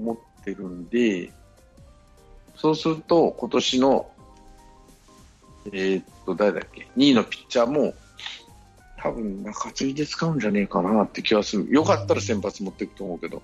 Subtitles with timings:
[0.00, 1.30] 思ってるんで、
[2.56, 4.10] そうすると今年の、
[5.66, 7.94] えー、っと、誰だっけ、2位のピッチャーも、
[8.98, 11.66] 多分中継ぎで使うんじゃねえかなって気がする。
[11.70, 13.42] よかったら先発持っていくと思うけど。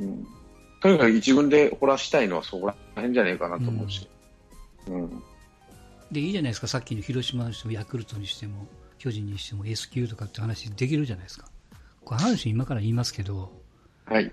[0.00, 0.26] うん、
[0.80, 4.08] とにかく一軍で掘らしたいのはそこら辺じゃねえかなと思うし。
[4.86, 5.22] うん、
[6.10, 8.66] で、いいじゃないですか、さっきの広島にしてもヤクルトにしても、
[8.98, 11.48] 巨人にしても S 級とかって話できるじゃないですか。
[12.04, 13.52] これ阪神今から言いますけど、
[14.06, 14.32] はい。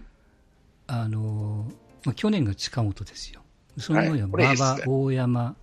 [0.93, 1.71] あの、
[2.03, 3.41] まあ、去年が近本ですよ。
[3.77, 5.55] その前は馬場、大山、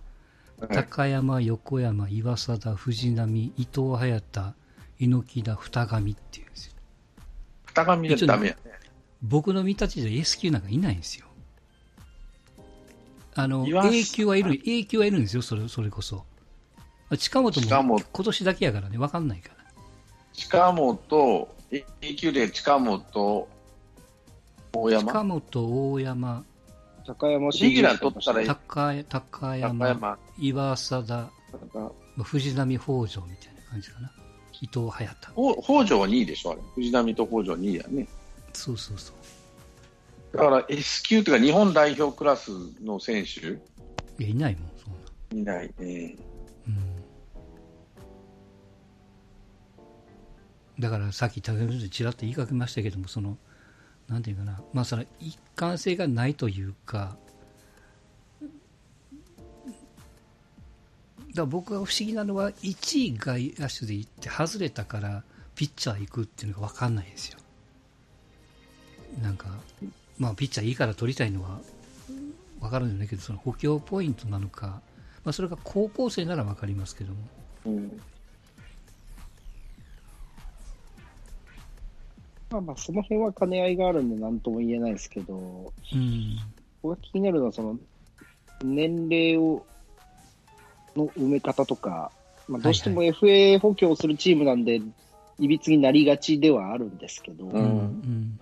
[0.73, 4.41] 高山、横山、岩貞、藤波、伊藤隼太、
[4.97, 6.73] 猪木田、二上っていうんですよ。
[7.75, 8.59] 二上でダメやね。
[9.21, 11.27] 僕の見立ちじゃ S 級なんかいないんですよ。
[13.35, 16.25] あの、A 級はいる、A 級はいるんですよ、それ、それこそ。
[17.19, 19.55] 近本も今年だけやからね、わかんないから。
[20.33, 23.47] 近本、A 級で近本、
[24.73, 25.05] 大山？
[25.05, 26.45] 近本、大山。
[27.07, 31.31] 高山レギュラー取ったら高高山、山岩貞、
[32.23, 34.11] 藤波北条みたいな感じかな。
[34.61, 35.61] 伊藤隼太。
[35.63, 36.61] 北条は2位でしょ、あれ。
[36.75, 38.07] 藤波と北条2位やね。
[38.53, 40.37] そうそうそう。
[40.37, 42.51] だから S 級というか日本代表クラス
[42.83, 43.47] の選手？
[43.47, 43.57] い
[44.19, 44.89] や、いないもん、そ
[45.35, 45.53] んな。
[45.55, 46.15] いないね。
[46.67, 46.75] うん。
[50.79, 53.37] だからさっき高木先生ちらっと言いかけましたけども、その、
[54.09, 57.15] なんていうかな、まあその一貫性がないというか、
[58.39, 58.45] だ
[61.35, 65.23] から僕が不思議なのは、1位外野手で行って外れたから
[65.55, 67.37] ピッチャー行くっていうのが分かんないんですよ。
[69.21, 69.47] なんか、
[70.17, 71.59] まあ、ピッチャーいいから取りたいのは
[72.59, 74.81] 分かるんじゃないけど、その補強ポイントなのか、
[75.23, 77.17] まあ、それが高校生なら分かりますけども。
[77.65, 78.01] うん
[82.51, 86.37] まあまあ、その辺は兼ね合いがあるんで、なんとも言えないですけど、うん、
[86.81, 87.77] 僕が気になるのは、その、
[88.63, 89.65] 年齢を、
[90.95, 92.11] の埋め方とか、
[92.47, 94.81] まあ、どうしても FA 補強するチームなんで、
[95.37, 98.39] いびつになりがちではあるんですけど、うん、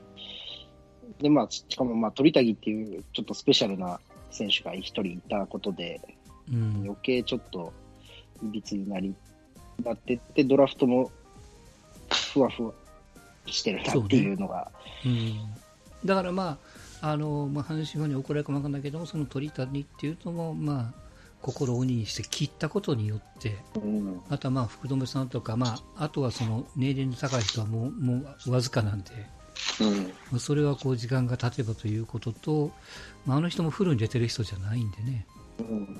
[1.19, 3.99] で、まあ、しかも、まあ、鳥谷っていう、ちょっとスペシャルな
[4.31, 5.99] 選手が一人いたことで、
[6.49, 7.73] うん、余計ちょっと、
[8.41, 9.13] いびつになり、
[9.83, 11.11] なってって、ドラフトも、
[12.33, 12.73] ふわふわ
[13.53, 14.71] してるなっていうのが。
[15.05, 15.13] うね、
[16.03, 16.57] うん、だからま
[17.01, 21.07] あ、あの、まあ、阪神ファンに怒られるかもわかんないけども、その鳥谷っていうのも、まあ、
[21.41, 29.11] 心を鬼にして切ったことによって、うん、あとはまあ福留さんとか、まあ、あとはその年齢の高い人はもうもうわずかなんで、
[30.31, 32.71] うん、それはこう時間が経てばということと、
[33.25, 35.25] まあ、あの人もフルに出てる人じゃないんでね、
[35.59, 35.99] うん、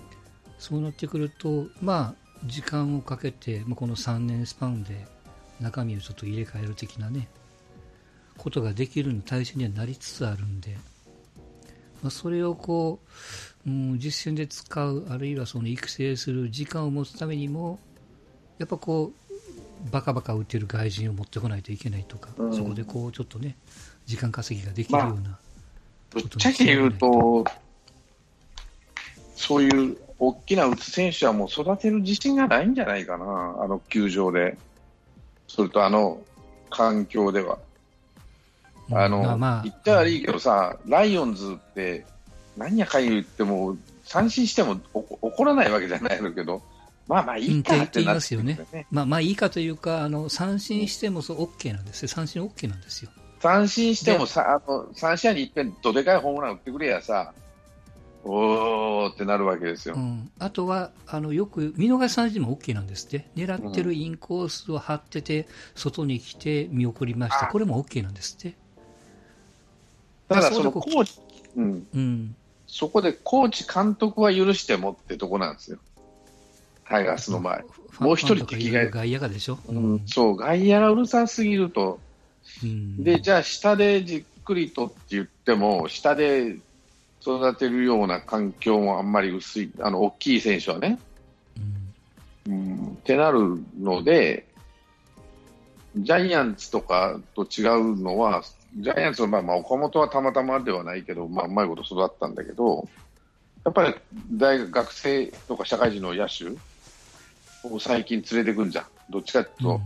[0.57, 5.05] そうなってくると、まあ、時間をかけて、まあ、この3年スパンで
[5.59, 7.29] 中身をちょっと入れ替える的なね、
[8.37, 10.77] ことができる体制にはなりつつあるんで、
[12.01, 12.99] まあ、それをこ
[13.65, 17.79] う、うん、実戦で使う、あるいはその育成する時間を持つためにも、
[18.57, 23.55] やっぱこう、バカバカ打ってる外人を持ってこないといけないとか、うん、そこでこうちょっとね、
[24.05, 25.39] 時間稼ぎができるような、まあ、
[26.13, 27.45] ぶっちゃけ言うと、
[29.35, 33.25] そういう大きな打つ選手はもう育てる自信がないんじゃないかな、
[33.59, 34.57] あの球場で、
[35.47, 36.19] それとあの
[36.69, 37.59] 環境では。
[38.91, 42.05] あの、まあ、言ったらいいけどさ、ライオンズって、
[42.55, 46.61] 何やかん言っても、三振しても怒らないわけじゃないのけど、
[47.07, 48.59] まあまあいいかってなってますよね。
[48.91, 52.07] まあまあいいかというか、あの、三振してもそう OK なんですよ。
[52.09, 53.11] 三振 OK なんですよ。
[53.39, 57.33] 三振してもさ、あの、三試合に一遍どでかいホームラン打ってくれやさ、
[58.23, 59.95] おーってなるわけですよ。
[59.95, 63.29] うん、あとは、あの、よく、見逃し三振も OK なんですって。
[63.35, 67.47] 狙ってるインコースを張ってて、外に来て見送りました。
[67.47, 68.57] これも OK なんですって。
[70.27, 71.19] ただそのコーチ、
[71.55, 71.87] うん。
[71.93, 72.35] うん。
[72.67, 75.77] そこでコーチ監督は許してもってとこなんですよ。
[76.85, 77.63] タイガースの場合。
[78.03, 81.99] もう一人敵が外野がでしょ、うん、そう、外野がうるさすぎると、
[82.63, 86.57] うん、で、じゃあ下でじっくりとって言っても、下で
[87.21, 90.99] 育てるような環境もあんまり薄い、あの、大きい選手はね。
[92.47, 94.45] うん、うん、ってなるので、
[95.95, 98.43] ジャイアンツとかと違うのは、
[98.77, 102.87] ジャイアンツの場合、まあ、岡本はたまたまではないけど、まあ、うまいこと育ったんだけど、
[103.65, 103.95] やっぱり
[104.31, 106.45] 大学生とか社会人の野手
[107.67, 108.85] を最近連れてくんじゃん。
[109.09, 109.81] どっちかというと、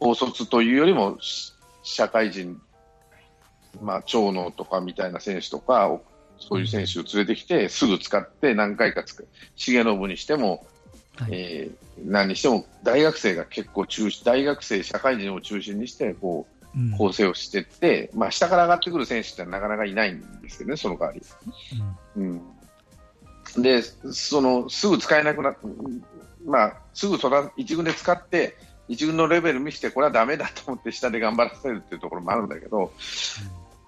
[0.00, 1.18] 高卒というよりも、
[1.82, 2.60] 社会人、
[3.80, 5.98] まあ、長野とかみたいな選手とか、
[6.38, 9.26] そういう選手を連れてきて、すぐ使って何回か使う。
[9.56, 10.66] 重信にしても、
[11.16, 16.51] はい、えー、何にしても大学生が結構中心、大学生、社会人を中心にして、こう、
[16.96, 21.22] 構成をしていって、うん、まあ、下から上がってくる選手ってなかなかいないんですけどね、その代わり。
[22.16, 22.42] うん、
[23.56, 25.54] うん、で、そのすぐ使えなくな
[26.46, 28.56] まあ、すぐそら一軍で使って、
[28.88, 32.92] 一軍のレベル見せて、これはだめだと思って下で頑張らせるっていうところもあるんだけど、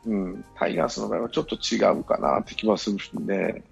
[0.07, 3.63] うん、タイガースの場合はちょっと違うかなって気はするんで。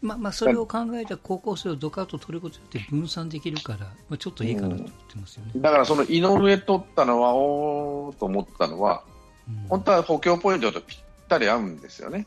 [0.00, 3.78] まあ、まあそれを考えた高校生をドカッと取ることによって分散できるから、
[4.08, 9.02] まあ、ちょっといいかなと思ってますよね、うん、だからその井上取ったのはおーと思ったのは、
[9.48, 10.98] うん、本当は補強ポイントとぴっ
[11.28, 12.26] たり合うんですよね、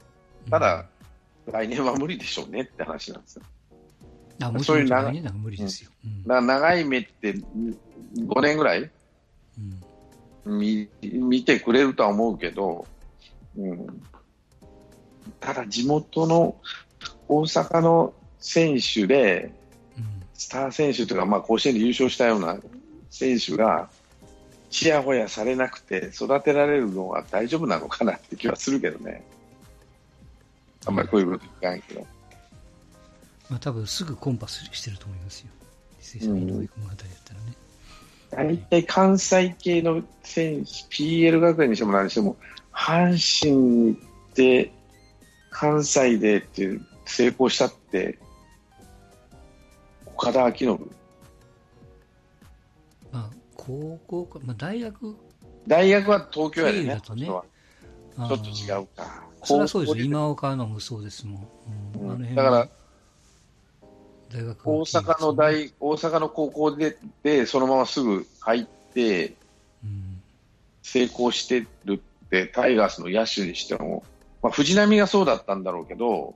[0.50, 0.85] ただ、
[1.47, 3.44] うん、来年は無理でしょうねって話なんですよ。
[4.44, 5.91] あそういう長い無理ですよ、
[6.25, 7.35] 長い目って
[8.15, 8.89] 5年ぐらい、
[10.45, 12.88] 見見てくれるとは思うけど、
[13.56, 14.01] うん、
[15.39, 16.56] ただ地元の
[17.31, 19.54] 大阪の選手で、
[20.33, 22.57] スター選手というか、まあ、甲子園で優勝したような
[23.10, 23.89] 選手が、
[24.69, 29.24] ちやほやされなくて育てられるのは大丈夫なのかなって気はするけどね。
[30.86, 32.06] あんまりこういうこと言わんけど。
[33.50, 35.48] まあ、多分すぐコンパスしてると思いますよ。
[36.19, 37.56] 井上君あたりやったらね。
[38.31, 42.36] 大体関西系の選手、PL 学園にしても何にしても、
[42.74, 44.72] 阪神に行って、
[45.50, 48.17] 関西でっていう成功したって、
[50.05, 50.91] 岡田彰信。
[53.11, 55.15] まあ、高校か、まあ、大学
[55.67, 56.95] 大学は東京やでね。
[56.95, 59.23] ねちょっと違うか。
[59.43, 59.99] それはそうです。
[59.99, 61.47] 今岡のもそうですもん。
[61.99, 62.69] うん、だから、
[64.29, 69.33] 大学大阪の大、大阪の高校で、で、そのまますぐ入って、
[69.83, 70.21] うん、
[70.81, 74.03] 成功してるって、タイガースの野手にしても、
[74.41, 76.35] まあ、藤浪がそうだったんだろうけど、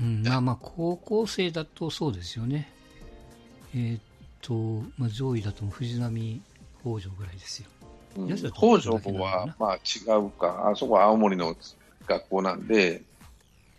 [0.00, 2.70] うん、まあまあ、高校生だとそうですよね。
[3.74, 4.00] えー、っ
[4.40, 6.40] と、まあ、上位だと藤波、
[6.80, 7.68] 北条ぐらいですよ。
[8.16, 10.70] うん、北条は、まあ違うか。
[10.72, 11.54] あそこは青森の
[12.06, 13.02] 学校なんで、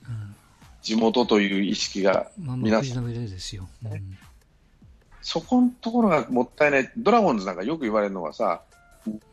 [0.08, 0.36] うん、
[0.82, 4.18] 地元という意識が皆さん、まあ、ですよ、うん、
[5.22, 6.92] そこのところがもったいない。
[6.98, 8.62] ドラゴンズなんかよく言われるのはさ、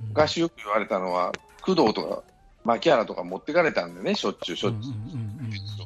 [0.09, 2.23] 昔よく言われたのは、工藤とか
[2.65, 5.78] 牧原とか持ってかれたんでね、しょっちゅうしょっちゅう。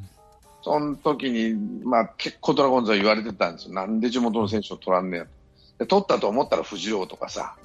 [0.62, 1.54] その時に、
[1.84, 3.74] まあ、結構ドラゴンズは言われてたんですよ。
[3.74, 5.26] なんで地元の選手を取らんねや
[5.78, 7.56] で取ったと思ったら藤尾とかさ、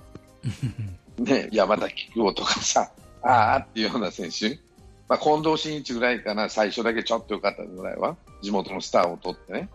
[1.19, 2.91] ね、山田菊夫とかさ、
[3.21, 4.59] ああっていうような選手。
[5.07, 9.69] まあ、近藤真一ぐらいかな、最初だけちょっと良かったぐらいは、地元のスターを取ってね。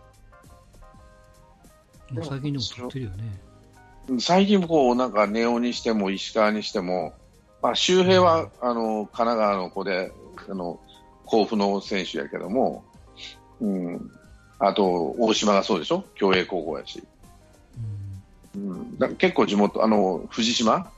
[2.21, 3.41] 最近でも取ってるよね。
[4.19, 7.13] 最近こう、なんか、ネオにしても石川にしても、
[7.61, 10.11] まあ、周平は、うん、あの、神奈川の子で、
[10.49, 10.79] あの、
[11.25, 12.83] 甲府の選手やけども、
[13.61, 14.11] うん、
[14.59, 17.03] あと大島がそうでしょ、共栄高校やし、
[18.55, 20.91] うん、うん、だ結構地元、あの藤島、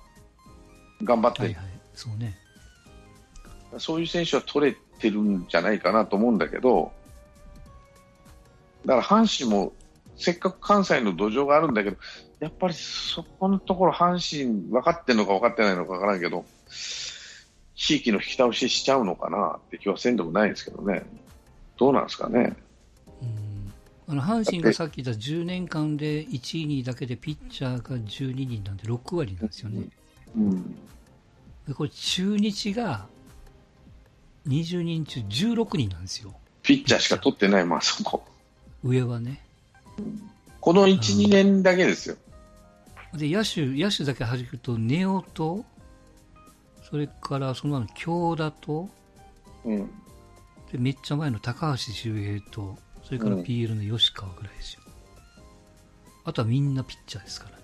[1.04, 2.38] 頑張って、はいはい、そうね、
[3.78, 6.92] そういう選手は取れてるんじゃないかなと思うんだけど、
[8.86, 9.74] だから阪神も
[10.18, 11.98] せっかく関西の土壌があるんだけど、
[12.40, 16.46] やっぱりそこのところ、阪神、分かってるのか分かってないのか分からんけど、
[17.75, 21.04] 地域の引き倒ししちゃうのかなって気はせんでもないですけどね。
[21.77, 22.56] どうなんですかね。
[24.07, 29.88] あの阪神がさっき言った10年間で1位、2位だけでピッチャーが12人なんで6割なんですよね。
[30.36, 30.75] うん、
[31.68, 33.07] でこれ中日が
[34.48, 36.36] 20人中16人なんですよ。
[36.62, 38.24] ピッチャーしか取ってない、まあそこ。
[38.84, 39.44] 上はね。
[40.62, 42.15] この1、2年だけですよ。
[43.15, 45.65] で、野手、野手だけ弾くと、ネオと、
[46.84, 48.89] それからその前の京田と、
[49.63, 49.89] うん、
[50.75, 54.82] でめっちゃ前の高橋周平と、それから PL の吉川ぐらいですよ。
[56.25, 57.63] あとはみんなピッチャーですからね。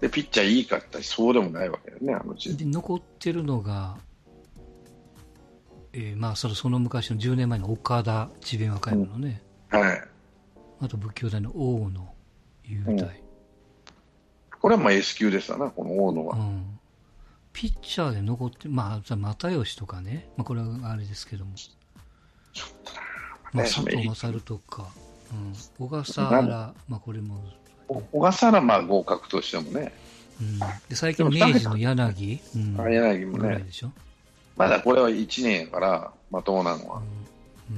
[0.00, 3.98] で、ピッチャーいいかってそうでもないわけだよね、あので、残ってるのが、
[5.92, 10.02] えー、まあそのその昔の10年前の岡田智弁和歌山のね、うん、はい、
[10.80, 12.14] あと仏教大の大野
[12.64, 13.08] 雄大、うん、
[14.60, 16.36] これはまあ S 級ですわな、この大野は。
[16.36, 16.73] うん
[17.54, 21.52] ピッチャーで残って、まあ、又吉とかね、まあ、これはあれですけども、
[23.52, 24.88] まあ、佐藤勝とか、
[25.32, 27.36] うん、小笠原、まあ、これも、
[27.86, 29.94] 小笠原まあ合格としてもね、
[30.40, 30.58] うん、
[30.88, 33.64] で最近、明治の柳、うん、柳もね、
[34.56, 37.02] まだこれは1年やから、まともなのは。
[37.70, 37.76] うん。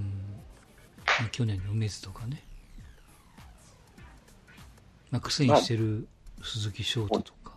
[1.24, 2.42] うん、去年の梅津とかね、
[5.10, 6.08] まあ、苦戦してる
[6.42, 7.52] 鈴木翔太とか、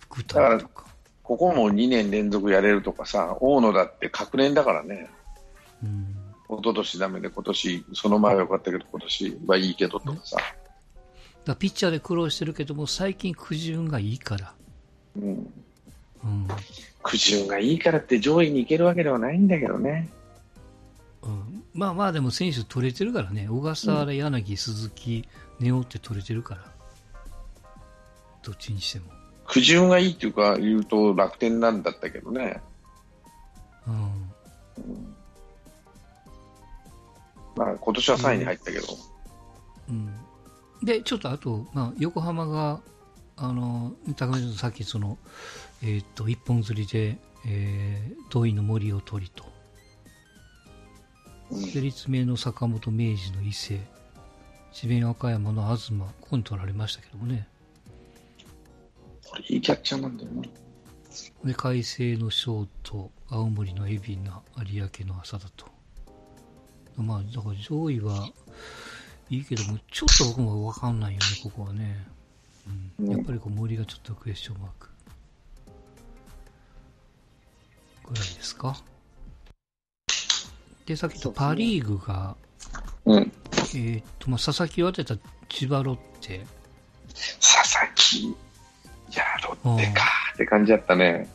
[0.00, 0.93] 福田とか。
[1.24, 5.10] ここも2年連続やれるとかさ、大野だって確年だからね。
[5.82, 6.14] うん。
[6.48, 10.36] 一昨年ダメで今年、その前は良かったけど、今年はいいけどとかさ。
[11.46, 14.54] だピッチャーで苦労してるけども、最近苦順がいいから。
[15.16, 15.52] うん。
[16.24, 16.48] うん、
[17.02, 20.08] 苦渋がいいからって上位に行けるわけではないんだけどね。
[21.22, 25.26] うん、まあまあでも選手取れてるからね、小笠原、柳、鈴木、
[25.60, 26.64] 根尾って取れてるから、
[28.42, 29.23] どっちにしても。
[29.54, 32.60] 苦渋がいいっていうか、言うと楽天なんだったけどね。
[33.86, 33.94] うん。
[33.94, 35.14] うん、
[37.54, 38.86] まあ今年は3位に入ったけど。
[39.90, 40.12] うん。
[40.82, 42.80] で、ちょっとあと、まあ、横浜が、
[43.36, 45.18] あの、高見さんさっきその、
[45.84, 49.44] えっ、ー、と、一本釣りで、えー、遠いの森を取りと。
[51.72, 53.78] で、立命の坂本明治の伊勢、
[54.72, 57.46] 智弁和歌山の東、ここに取られましたけどもね。
[59.34, 60.42] これいいキャッチャーなんだよな。
[61.44, 65.66] で、海星のショート、青森の海老名、有明の浅田と。
[66.96, 68.28] まあ、だから上位は
[69.30, 72.06] いいけども、ちょっと僕もわかんないよね、ここはね。
[72.98, 74.88] うん、やっぱりこう森がちょっとクエスチョンマーク。
[78.08, 78.76] ぐらいですか。
[80.86, 82.36] で、さっきとパ・リーグが、
[83.04, 86.46] うん、えっ、ー、と、まあ、佐々木を当てた千葉ロッテ。
[87.40, 88.36] 佐々木、
[89.14, 90.02] いや、ロッテか
[90.34, 91.28] って感じだったね。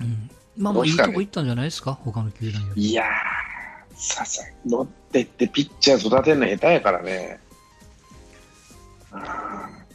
[0.00, 0.30] うん。
[0.56, 2.90] まあ、まあ、いいとこ行ったんじゃないですか、他の球団より。
[2.90, 7.40] いやー、佐々木、ロッテってピッチャー育てるの下手やからね。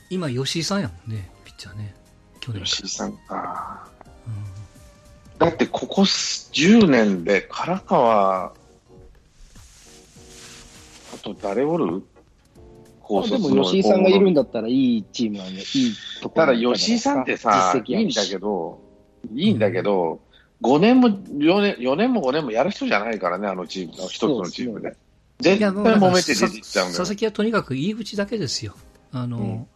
[0.10, 1.94] 今、吉井さんやもんね、ピッチャーね。
[2.40, 3.88] 去年吉井さんか。
[4.28, 8.54] うん、だって、ここ10年で唐川、あ
[11.22, 12.04] と誰おる？
[13.08, 18.80] 高卒でも吉井さんがいるんだったらいいチームなんで、いいところただ吉井さんってさ、いいんだけど、
[19.34, 20.20] いいんだけど、
[20.64, 24.96] うん、5年も4年、4年も5年もやる人じゃないからね、あのチーム、一つのチームで。
[25.40, 28.74] 絶対揉めて出てきちゃうん佐々木はとにかく入り口だけですよ。
[29.12, 29.68] あの、うん、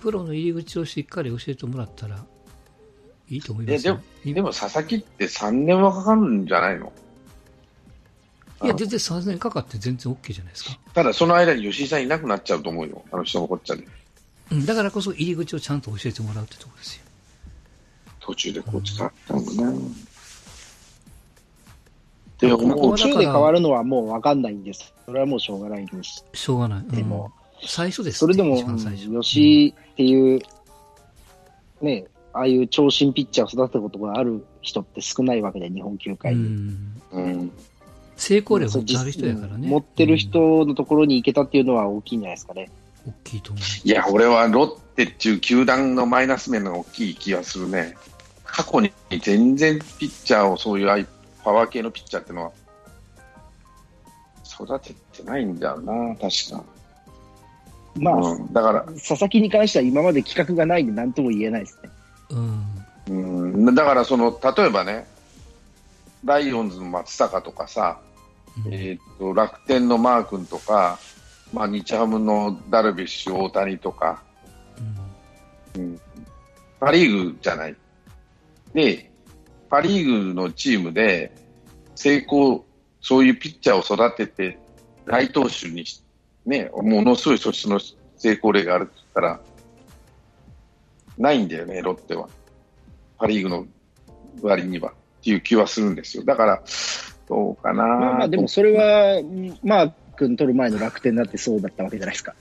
[0.00, 2.26] プロの入り口をしっかり教えてもらったら
[3.30, 4.00] いいと思いますよ。
[4.24, 6.92] でも、でも佐々木って3年はかかるんじゃないの
[8.62, 10.78] いや、全然3年かかって全然 OK じゃないですか。
[10.94, 13.02] ただ、その間に吉井さんいなくなっちゃうと思うよ。
[13.12, 13.86] あの人のこっちゃで。
[14.52, 17.02] うん、だからこそ入り口をちゃんと教えてもらうってところですよ。
[18.20, 19.78] 途中でコーチ変わったんだね。
[22.38, 24.92] でも、途中で変わるのはもう分かんないんです。
[25.06, 26.24] それはもうしょうがないんです。
[26.32, 26.94] しょうがない。
[26.94, 27.32] でも、
[27.66, 28.56] 最初です、それでも、
[29.22, 30.40] 吉井っていう、
[31.80, 36.76] ね、ああいう長身ピッチャーを育てたことがある人って少ないわけで、日本球界に。
[37.12, 37.52] うん。
[38.16, 39.68] 成功例を持ってる人やからね。
[39.68, 42.70] 持ってる人のところに行けたっていうのは大きいんじゃないですかね。
[43.06, 43.88] 大きいと思う。
[43.88, 47.94] いや、俺はロッテっていう球団のマイナス面が大きい気がするね。
[48.44, 51.06] 過去に全然ピッチャーをそういう
[51.44, 52.52] パワー系のピッチャーっていうのは
[54.44, 56.64] 育ててないんだよな、確か。
[57.96, 61.90] まあ、うん、だから、佐々木に関しては今まで企画がないんで何とも言えないですね。
[62.30, 63.56] うん。
[63.66, 65.06] うん、だからその、例えばね、
[66.24, 68.05] ライオンズの松坂とかさ、うん、
[68.70, 70.98] えっ、と、楽天のマー君とか、
[71.52, 74.22] まあ、日ハムのダルビッシュ、大谷とか、
[75.74, 76.00] うん、うん、
[76.80, 77.76] パリーグじゃない。
[78.72, 79.10] で、
[79.68, 81.32] パリーグのチームで
[81.94, 82.64] 成功、
[83.00, 84.58] そういうピッチャーを育てて、
[85.06, 86.02] 大投手にし
[86.46, 87.80] ね、ものすごい素質の
[88.16, 89.40] 成功例があるって言ったら、
[91.18, 92.28] ないんだよね、ロッテは。
[93.18, 93.66] パ・リーグの
[94.42, 94.94] 割にはっ
[95.24, 96.24] ていう気はするんですよ。
[96.24, 96.62] だから、
[97.28, 97.84] どうかな。
[97.84, 99.22] まあ、まあでもそれは、
[99.62, 102.34] マー君取る前の楽天だってそうだったわけじゃないですか。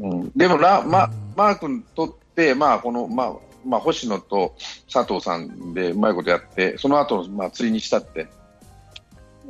[0.00, 3.32] うん、でもラ、ま、マー君取って、まあ、この、まあ、
[3.64, 4.54] まあ、星野と
[4.92, 8.28] 佐藤さんでうまいことやって、その後、まあ、釣りにしたって、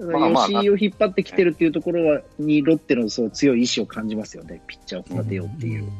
[0.01, 5.85] 吉井を引っ張ってきてるっていうところはにロッテのそう強い意志を感じますよね、ピッチャーを育てようっていう。
[5.85, 5.91] うん、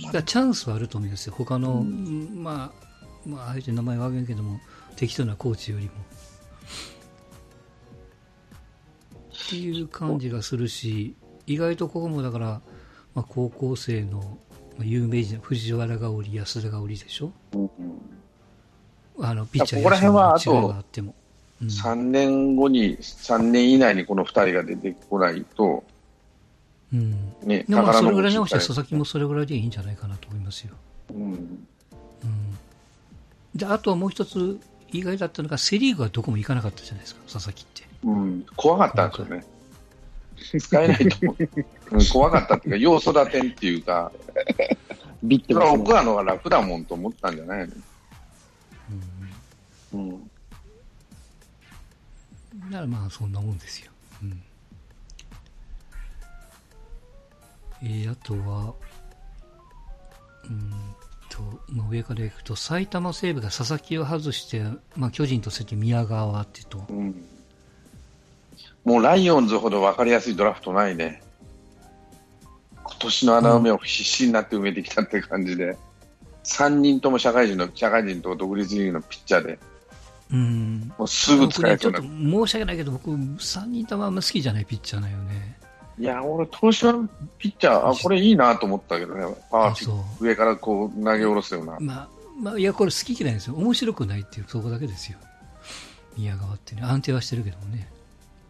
[0.00, 2.89] チャンスはあると思いますよ、他の、うん、まあ、
[3.26, 4.60] まあ、あえて名前は挙げんけども、
[4.96, 5.90] 適当なコーチよりも。
[5.90, 5.94] っ
[9.50, 11.14] ていう感じがするし、
[11.46, 12.60] 意外とここもだから、
[13.14, 14.38] まあ、高校生の
[14.78, 17.32] 有名人、藤原がおり、安田がおりでしょ？
[17.54, 17.70] うん、
[19.20, 21.14] あのピッチャーここら辺はあと、あっても。
[21.62, 25.84] 3年後に、3年以内にこの2人が出てこないと、
[26.92, 30.74] うん、ね、でもそれぐらい直して佐々木もそれぐらいでいいんじゃないかなと思いますよ。
[31.12, 31.66] うん。
[33.54, 34.58] うん、で、あとはもう一つ
[34.92, 37.84] 意外だったのが、セ・リーグはどこも行かなかったじゃないですか、佐々木って。
[38.04, 39.44] うん、怖かったんですよね。
[40.58, 41.48] 使えないと思う。
[41.96, 44.12] うん、怖かったっていうか、要育てんっていうか、
[45.22, 47.74] ビッて僕らのが楽だもんと思ったんじゃないの
[49.92, 50.08] うん。
[50.08, 50.30] うん
[52.68, 53.92] だからまあそんなもんですよ。
[54.22, 54.42] うん。
[57.82, 58.74] えー、あとは、
[60.44, 60.72] うん
[61.68, 64.62] まあ、上からいくと、埼玉西武が佐々木を外して、
[64.96, 67.24] まあ、巨人として宮川ってと、うん、
[68.84, 71.22] もうライオンズほど分かりやすいドラフトないね。
[72.82, 75.76] 今年の穴埋めを必死になって埋めてきたって感じで、
[76.44, 79.58] 3人とも社会人の、社会人と独立リーグのピッチャーで、
[80.32, 85.58] うん、もうすぐ使えそうな、ね、申し訳ないけど、僕、3人ともあんま好きじゃないピッチャーだよね。
[86.00, 86.94] いや、俺、投手は
[87.36, 91.76] ピッチャー、あ、これいいなと思ったけどね、パワー上からこう投げ下ろすような。
[91.78, 92.08] まあ、
[92.40, 93.54] まあ、いや、これ好き嫌いですよ。
[93.56, 95.18] 面白くないっていう、そこだけですよ。
[96.16, 97.86] 宮川ってね、安定はしてるけどもね。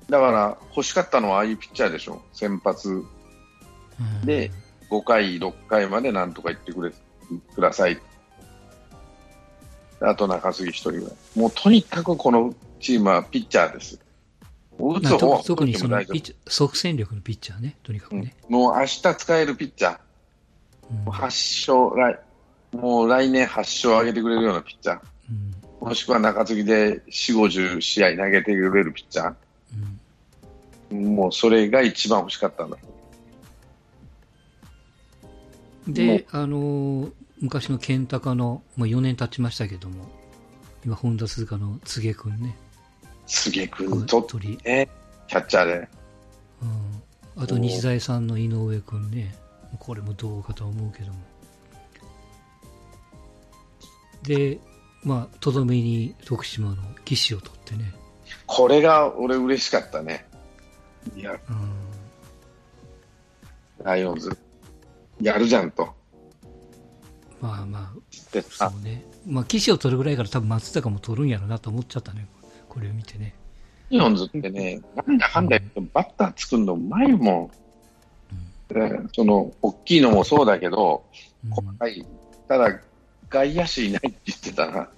[0.08, 2.22] だから、欲しかったのはああいうピッチャーでしょ。
[2.32, 3.04] 先発
[4.24, 4.52] で、
[4.88, 6.92] 5回、6回までなんとか言ってくれ
[7.54, 7.98] ください。
[10.00, 11.10] あと中杉1人は。
[11.34, 13.98] もうとにかくこのチームはピッチャーです。
[14.88, 16.00] 打つ方は特にその
[16.48, 18.34] 即戦力のピッチャーね、とにかくね。
[18.48, 19.98] うん、もう明日使えるピッチャー、
[20.90, 22.20] うん、8勝来、
[22.72, 25.00] もう来年8勝上げてくれるようなピッチャー、
[25.80, 27.00] うん、もしくは中継ぎで4、
[27.36, 29.34] 50試合投げてくれるピッチャー、
[30.92, 32.76] うん、もうそれが一番欲しかったんだ。
[35.88, 40.06] で、あのー、昔の健高の、まあ、4年経ちましたけども、
[40.84, 42.56] 今、本田鈴鹿の柘植君ね。
[43.30, 44.20] 柘植君と、
[44.64, 44.88] ね、
[45.28, 45.88] キャッチャーで。
[47.36, 49.34] うん、あと日大さんの井上君ね、
[49.78, 51.18] これもどうかと思うけども。
[54.24, 54.58] で、
[55.04, 57.94] まあ、とどめに徳島の岸を取ってね。
[58.46, 60.26] これが俺嬉しかったね。
[61.16, 61.72] いや、うん、
[63.84, 64.36] ライオンズ、
[65.20, 65.88] やるじゃんと。
[67.40, 69.06] まあまあ、そうね。
[69.26, 72.26] まあ、岸を取るぐらいから多分松坂も取るんやろうなと思っちゃったね。
[72.70, 73.34] これを見てね。
[73.90, 77.50] イオンズってね、なんだかんだ言ってバッター作るのうまいもん。
[78.72, 81.04] うん、その、大きいのもそうだけど、
[81.50, 82.06] 細かい。
[82.46, 82.80] ただ、
[83.28, 84.88] 外野手いないって言ってたな。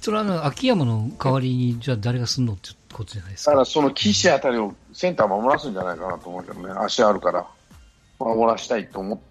[0.00, 3.52] それはあの、秋山の代わりに、じゃあ誰がすんのってことじゃないですか。
[3.52, 7.46] だからその岸あたりをセンター守らすんじゃないかなと思うけどね、足あるから。
[8.18, 9.24] 守らしたいと思って、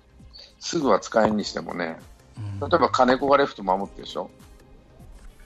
[0.59, 1.97] すぐは使えんにしてもね、
[2.61, 4.29] うん、例えば金子がレフト守ってでしょ。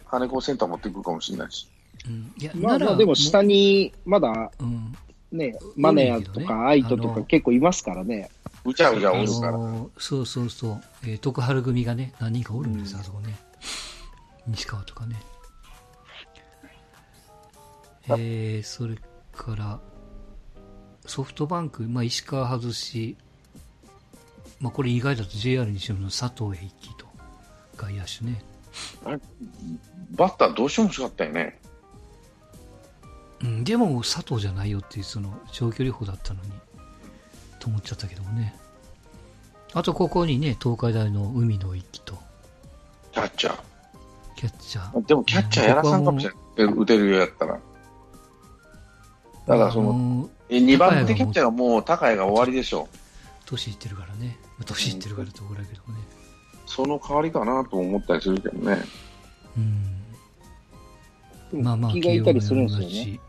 [0.09, 1.70] 金子センター持ってくるかもしれないし。
[2.07, 4.95] うん、いやまあまあでも下にまだ、うん、
[5.31, 8.29] ね、マネヤとかアイトとか結構いますからね。
[8.65, 9.57] うちゃうちゃおるから。
[9.97, 10.81] そうそうそう。
[11.03, 13.35] えー、徳春組がね、何人かおるんです、あそこね。
[14.47, 15.15] 西川とかね。
[18.09, 18.95] えー、それ
[19.31, 19.79] から、
[21.05, 23.15] ソフトバンク、まあ、石川外し、
[24.59, 27.05] まあ、これ意外だと JR 西村の佐藤永樹と
[27.77, 28.43] 外野手ね。
[30.11, 31.60] バッターどうしても欲しかったよね。
[33.43, 36.51] うん、でも佐藤じゃないよっていうその長距離砲だったのに
[37.59, 38.55] と思っちゃったけどもね。
[39.73, 42.17] あとここにね東海大の海の息と。
[43.11, 43.59] キャッチャー。
[44.35, 45.07] キャッチャー。
[45.07, 46.27] でもキャッチャーやらさんかもし
[46.57, 47.59] れない打てるようやったら。
[49.47, 52.87] ただその2番手キャッチャーがもう高いが終わりでしょ。
[52.93, 52.97] う
[53.45, 54.37] 年いってるからね。
[54.65, 55.99] 年いってるからところだけどね、
[56.65, 58.77] その代わりかなと思ったりするけどね。
[61.53, 61.63] うん。
[61.63, 63.19] まあまあ、気がいたりするんですよね。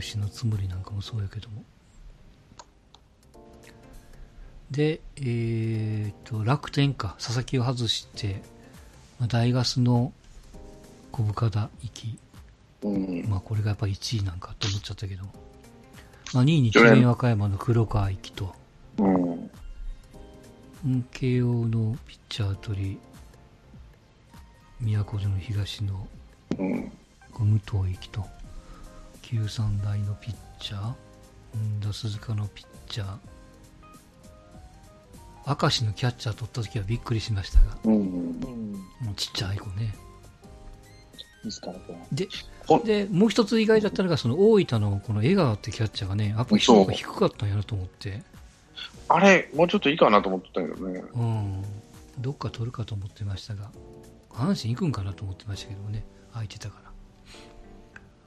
[0.00, 1.62] 福祉のつもりなんかもそうやけども。
[4.70, 8.42] で、えっ、と、楽天か、佐々木を外して、
[9.18, 10.12] まあ、大ガスの
[11.12, 12.18] 小深田行き、
[12.82, 15.24] うん、まあこれがやっぱり1位なんかと思っちゃったけど、
[16.32, 18.54] まあ、2位に智弁和歌山の黒川行きと、
[18.98, 19.02] う
[20.88, 22.98] ん、慶応のピッチャー取り、
[24.80, 26.06] 都城の東の
[27.38, 28.24] 武藤駅と
[29.30, 30.80] 九三大のピッチャー？
[30.80, 30.96] 本
[31.80, 33.16] 田鈴鹿のピッチャー。
[35.62, 38.02] 明石のキャッチャー取った時はびっくりしましたが、うん、
[39.00, 39.94] もうちっちゃい子ね。
[42.10, 42.26] で
[42.84, 48.22] でもう一つ意外だったのがその大分のこの江川ってキャッチャーがねやっぱり評価低かったんやなと思って。
[49.08, 51.04] あれもうちょっといいかなと思ってたけどね。
[51.14, 51.62] うん。
[52.18, 53.70] どっか取るかと思ってましたが
[54.28, 56.89] 阪神行くんかなと思ってましたけどね、空いてたから。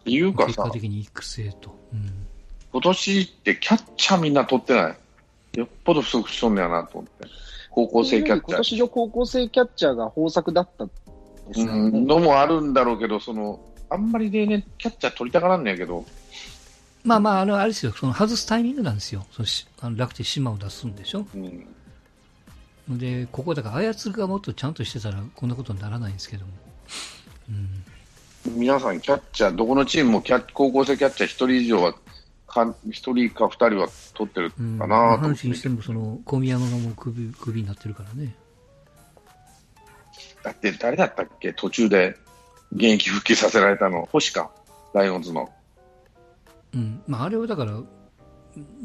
[0.06, 1.78] いうかさ、結果的に育成と。
[1.94, 2.28] うん、
[2.72, 5.60] 今年ってキャッチャーみんな取ってない？
[5.60, 7.28] よっぽど不足しとんねやなと思って。
[7.70, 8.48] 高校生キャッチャー。
[8.48, 10.92] 今年の高校生キャッチャーが豊作だったで
[11.54, 11.72] すね。
[11.72, 16.06] うん、のもあるんだろうけど、その、あんまり例年キャッチャー取りたがらんねやけど。
[17.04, 19.26] まあまあ、あの、あれですよ、その外すタイミングなんですよ。
[19.32, 19.48] その
[19.82, 21.26] あの楽天島を出すんでしょ。
[21.34, 21.68] うん
[22.90, 26.52] で、ここだから操るがもっとちゃんとしてたらこんなことにならないんですけども。
[27.48, 27.84] うん、
[28.46, 31.94] 皆さん、キャッチャー、どこのチームもキャ高校生キャッチャー1人以上は
[32.48, 38.36] か一人か二人は取ってるかな、うん、阪神してもその小宮山がもうクビクビになってるからね。
[40.44, 42.18] だって誰だったっけ、途中で
[42.74, 44.52] 現役復帰させられたの、星か、
[44.94, 45.50] ライオンズの。
[46.74, 47.02] うん。
[47.08, 47.80] まあ、あれはだから、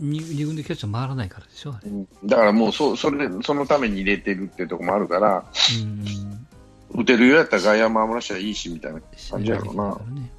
[0.01, 5.45] 2, 軍でキャッチャー回らないからでしょ、うん、だからもうそそれそのために入れてるっていうところもあるから、
[5.83, 6.47] うん、
[6.95, 9.95] 打てるようやったら外野守らしたらいいしみたいな感じやろうな。
[10.21, 10.31] ね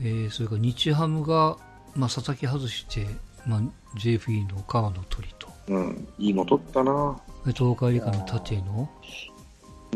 [0.00, 1.56] えー、それから日ハムが、
[1.94, 3.06] まあ、佐々木外して、
[3.46, 3.60] まあ、
[3.98, 7.18] JFE の川野鳥と、うん、いいの取ったな
[7.54, 8.90] 東海理科の縦の、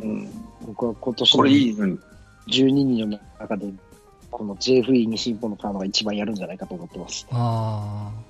[0.01, 0.29] うん、
[0.67, 1.99] 僕は今年の12
[2.71, 3.67] 人の中で
[4.31, 7.27] この JFE に進歩のカードが一番やるんじゃないかと思ってます。
[7.31, 8.29] ああ。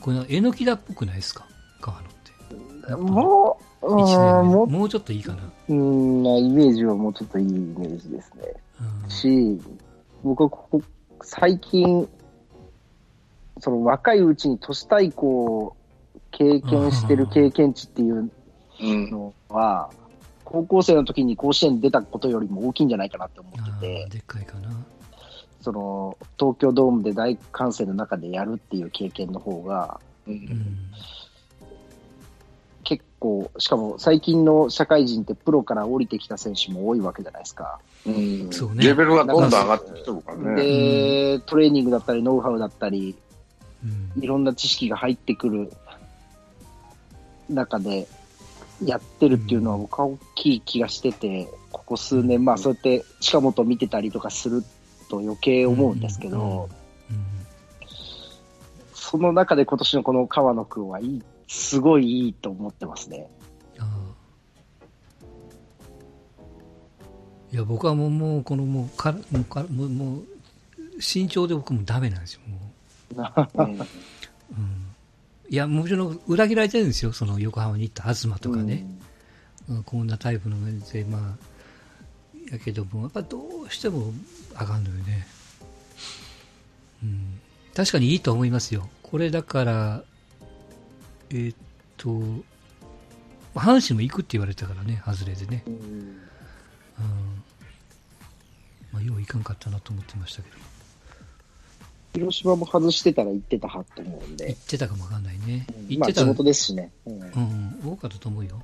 [0.00, 1.46] これ、えのきだっぽくないですか？
[1.90, 2.10] 川野っ
[2.88, 2.94] て。
[2.96, 5.42] もう、ももうちょっといいかな。
[5.68, 8.42] うん、イメージはもうちょっといいイメージですね。
[9.04, 9.60] うん、し、
[10.22, 10.82] 僕はここ、
[11.22, 12.08] 最近、
[13.60, 15.76] その若いうちに都市対抗を
[16.30, 18.30] 経験してる経験値っていう
[18.80, 20.06] のは、うん
[20.46, 24.70] 高校生の時に甲子園出たことよりも大きいんじゃないかなって思ってて、でっかいかな
[25.60, 30.76] その東京ドームで大歓声の中でやるっていう経験の方が、うん、
[33.26, 37.80] 結構、しかも最近の社会人ってプロから降りてきた選手も多いわけじゃないですか。
[38.06, 40.54] うん、そうね、レベルがどんどん上がってきてるからね。
[40.54, 43.16] で、トレーニングだったり、ノウハウだったり、
[43.84, 45.72] うん、いろんな知識が入ってくる
[47.48, 48.06] 中で、
[48.84, 54.62] やってるっていうのは僕は大きい気がしてて、ここ数年、まあそうやって近本見てたりとかする
[55.08, 56.68] と余計思うんですけど、
[58.92, 63.28] その中で今年のこの川野くんはいい、すごいいいと思ってますね。
[67.52, 70.24] いや、僕はもう、もう、この、もう、か、もう、か、もう、もう
[70.96, 72.58] 身長で僕もダメなんですよ、も
[73.56, 73.62] う。
[73.62, 74.86] うん。
[75.48, 78.84] いや、もちろん裏切られてるんですよ、その横浜に行った東とかね、
[79.68, 84.12] うん、こんなタイプの面で、まあ、やけども、やっぱどうしても
[84.54, 85.26] あかんのよね。
[87.02, 87.40] うん、
[87.74, 88.88] 確かにいいと思いますよ。
[89.02, 90.04] これだから、
[91.30, 91.56] えー、っ
[91.96, 92.10] と、
[93.54, 95.62] 阪神も行くって言われたからね、外れでね。
[95.66, 96.20] うん、うん、
[98.92, 100.56] まあ、よういかんかったなと思ってましたけど。
[102.14, 104.48] 広島も外してたら行ってたはと思うんで。
[104.48, 105.66] 行ってたかもわかんないね。
[105.70, 106.90] うん、行ってた、まあ、地元ですしね。
[107.06, 108.62] うん、うん、多かったと思うよ。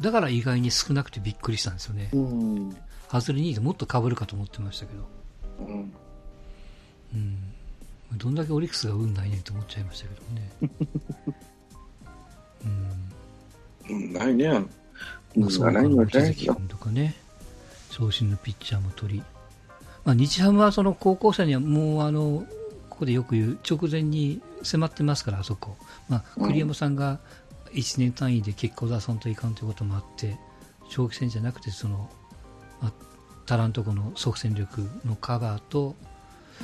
[0.00, 2.10] だから意外に少なくてびっくりしたんですよね。
[2.12, 2.76] うん、
[3.10, 5.08] 外れ2位でもっとかぶるかと思ってましたけど。
[5.60, 5.92] うん。
[7.14, 7.52] うん。
[8.14, 11.36] どんだけオリックスが運ないねんと思っちゃいましたけどね。
[13.90, 14.12] うん。
[14.12, 14.64] ないね。
[15.36, 17.14] まあ、そうか、木崎君とかね。
[17.90, 19.22] 長身のピッチャーも取り。
[20.04, 22.46] まあ、日ハムはその高校生にはもうあの
[22.88, 25.76] ここでよく言う直前に迫ってますから、あそこ、
[26.08, 27.18] まあ、栗山さんが
[27.72, 30.38] 1年単位で結果を出さんといかんということもあって
[30.90, 32.08] 長期戦じゃなくてその、
[32.80, 32.92] まあ、
[33.44, 35.94] タラントコの即戦力のカバーと、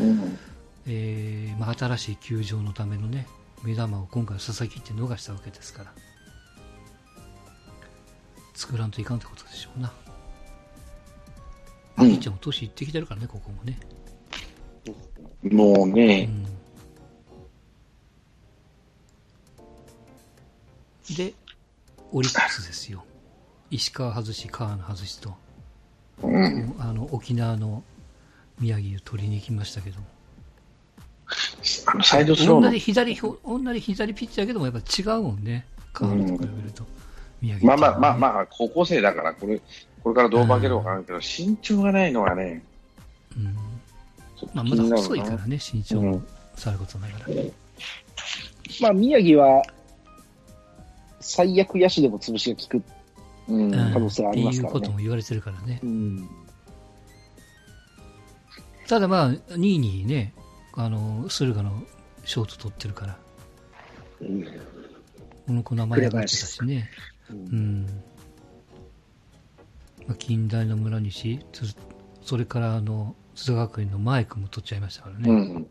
[0.01, 0.39] うん、
[0.87, 3.27] えー、まあ、新しい球場のための、ね、
[3.63, 5.93] 目玉を今回佐々木って逃したわけですから。
[8.55, 9.93] 作らんといかんってことでしょうな。
[11.97, 13.79] ピッチャーも年いってきてるからね、ここもね。
[15.43, 16.29] もうね、
[21.09, 21.35] うん、で、
[22.13, 23.05] オリックスですよ。
[23.71, 25.35] 石川外し、川野外しと、
[26.23, 27.83] うん、あの沖縄の
[28.61, 29.99] 宮城を取りに行きましたけど
[31.87, 36.85] あのサイドスロー同じ左同じ左ピッチャーけどもやっぱ違うもんね、川野と比べると。
[37.43, 39.61] 宮城、ね、まあまあまあまあ、高校生だから、これ、
[40.03, 42.63] これからどう負けるか分からんけど、身長がないのはね、
[43.37, 43.45] うん、
[44.55, 46.23] まあ、まだ細いからね、身長も。
[46.57, 47.27] さることながら。
[48.81, 49.63] まあ、宮城は、
[51.21, 52.83] 最悪野手でも潰しが効く。
[53.47, 53.53] 可
[53.99, 54.79] 能性ありますからね。
[54.79, 55.81] っていうことも言われてるからね。
[55.83, 56.29] うん、
[58.87, 60.33] ただまあ、2位にね、
[60.75, 61.83] あの、駿河の
[62.25, 63.19] ショート取ってるから。
[64.21, 64.51] うん、こ
[65.53, 66.91] の子名前が出てたしね。
[67.31, 68.03] うん、うん。
[70.07, 71.41] まあ、近代の村西
[72.23, 75.69] それからあの津田学園のマイクも取っちゃいましたからね、うん、うん、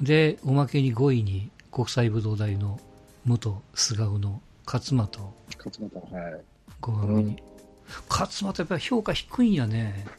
[0.00, 2.78] でおまけに5位に国際武道大の
[3.24, 6.40] 元菅生の勝俣を勝俣はい。
[6.80, 7.36] 5番目に、うん、
[8.08, 10.12] 勝俣やっぱり評価低いんやね、うん、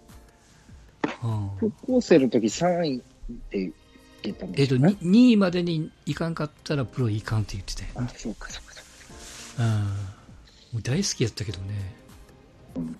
[1.21, 3.01] 高校生の時3位っ
[3.49, 3.71] て
[4.23, 9.63] 言ったんですえっと 2, 2位までにいかんかったらプロいかんって言ってたよ、ね、あそうかそうかそうか。
[9.63, 9.83] うん。
[10.73, 11.95] もう大好きやったけどね、
[12.75, 12.97] うん、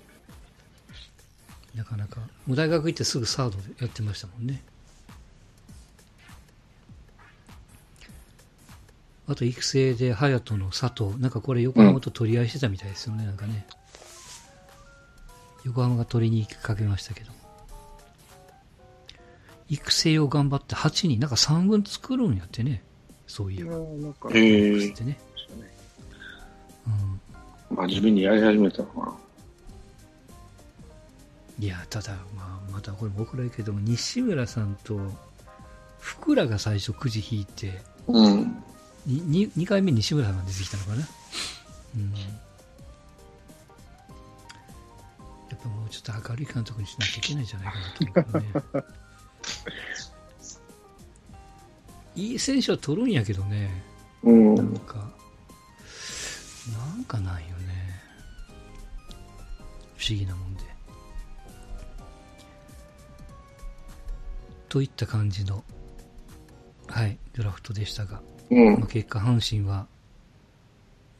[1.76, 4.62] なかなか、もう大学行ってすぐサードでやってましたもんね。
[9.26, 13.66] あと育成で隼人の佐藤、なんかこれ横浜と取り合いしてたみたいですよね、うん、なんかね。
[15.64, 17.43] 横浜が取りに行きかけましたけど。
[19.74, 22.84] 育成を頑張って8人、なんか3軍作るんやってね。
[23.26, 23.74] そういえば。
[23.74, 25.18] えー、ってね。
[27.72, 29.14] うん、真面目にやり始めたのかな。
[31.60, 35.00] いや、ただ、まあ、またこれ僕らいけども、西村さんと
[36.00, 38.64] 福良が最初くじ引いて、うん、
[39.08, 40.98] 2, 2回目西村さんが出てきたのかな。
[41.96, 42.12] うん。
[42.12, 42.18] や
[45.56, 47.80] っぱもうちょっと明るい監督にしなきゃいけないんじゃないか
[48.22, 48.84] なと思うね。
[52.16, 53.84] いい選手は取るんやけどね、
[54.24, 54.96] うん、なんか、
[56.72, 57.64] なんかないよね。
[59.98, 60.62] 不思議なもんで。
[64.70, 65.64] といった感じの、
[66.88, 69.88] はい、ドラフトでしたが、うん、まあ、結果、阪神は、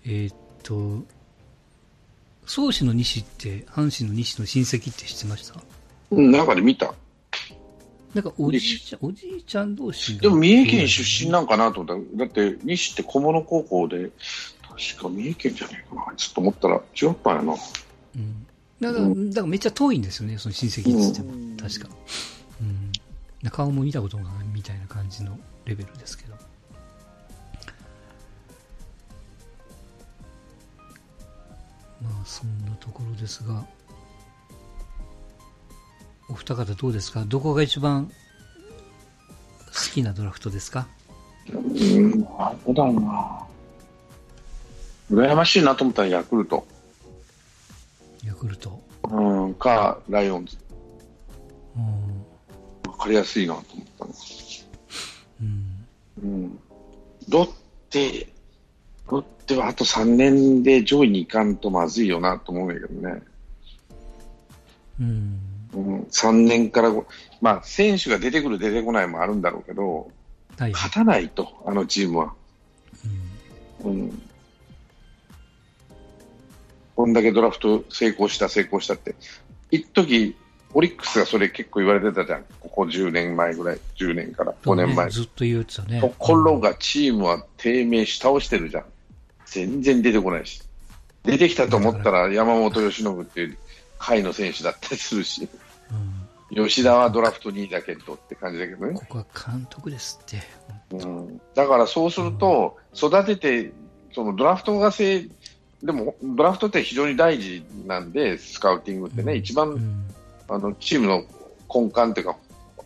[0.06, 1.04] えー、っと、
[2.46, 5.62] 宗師の西って、阪神の西の親戚って知ってました？
[6.12, 6.94] うん、中で見た。
[8.14, 12.18] なんかおじいちゃん、おじいちゃん同士でも三重県出身なんかなと思った。
[12.18, 14.12] だって、西って小物高校で、
[14.62, 16.16] 確か三重県じゃねえかな。
[16.16, 17.56] ちょっと思ったら違ったんやな。
[18.16, 18.48] うん。
[18.80, 21.34] だから、うん、だからめっちゃ遠いんですよね、その親戚っつっても。
[21.34, 21.90] うん、確か。
[22.62, 23.50] うん。
[23.50, 26.36] 顔も見たことがないみたいな感じのレベルですけど。
[32.02, 33.66] まあ、そんなところですが。
[36.34, 37.26] お二方どうですか？
[37.28, 38.08] どこが一番
[39.68, 40.88] 好きなドラフトですか？
[41.48, 43.46] うん、あれだな。
[45.12, 46.66] 羨ましいなと思ったらヤクルト。
[48.26, 48.82] ヤクルト。
[49.04, 50.58] うん、か、ライオンズ。
[51.78, 52.92] うん。
[52.92, 54.12] わかりやすいなと思ったの。
[55.42, 55.86] うん。
[56.24, 56.60] うん。
[57.30, 57.52] ロッ
[57.92, 58.28] テ、
[59.08, 63.22] ロッテはあと3年で上位に行かんとまずいよなと思うんだけどね。
[65.00, 65.40] うん。
[65.74, 66.92] うん、3年から、
[67.42, 70.12] まあ、選手が出てくる、出てこないもあるんだろうけど、
[70.58, 72.34] はい、勝たないと、あのチームは。
[73.84, 74.22] うん、うん、
[76.96, 79.16] こんだけドラフト成功した、成功したって、
[79.72, 80.36] 一時
[80.76, 85.06] オリックスがそれ結構言われてたじゃん、ここ10年前ぐらい、10年から5年前。
[85.06, 86.02] ね、ずっと言うてたね。
[86.02, 88.86] ところがチームは低迷し倒してるじゃん。
[89.46, 90.62] 全然出てこないし。
[91.24, 93.58] 出てきたと思ったら山本由伸っていう
[94.00, 95.48] 下位の選手だったりするし。
[96.56, 98.94] 吉田はドラフト2位だけどって感じだけどね。
[98.94, 100.42] ここは監督ですって。
[100.92, 103.74] うん、だからそうすると、育てて、
[104.14, 105.28] そのドラフトがせ
[105.84, 110.06] でもドラフトって非常に大事なんで、スカウティングってね、うん、一番、うん、
[110.48, 111.24] あのチームの
[111.74, 112.38] 根幹っていうか、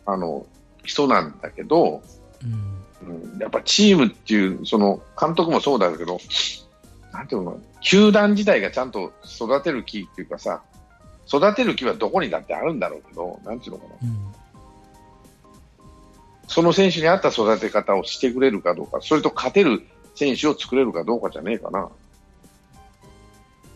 [0.08, 0.46] あの
[0.84, 2.02] 基礎なんだけど、
[2.44, 6.20] うん、やっぱチームっていう、その監督もそうだけど、
[7.14, 10.64] なんていうの、球団自体がちゃんと育てる気っていうかさ、
[11.28, 14.18] 育てる気はどこにだってあるんだろうけど、なんていうのかな、うん、
[16.48, 19.86] その選手に合った育て方をしてくれるかどうか、それと勝てる
[20.16, 21.90] 選手を作れるかどうかじゃねえかな。